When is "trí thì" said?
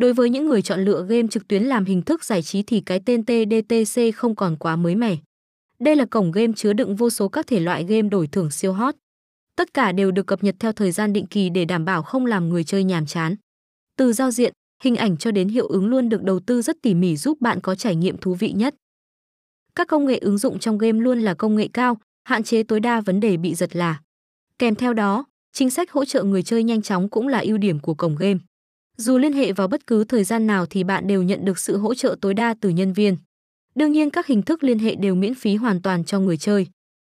2.42-2.80